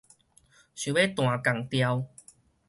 [0.03, 0.05] 想欲
[1.01, 2.07] 彈仝調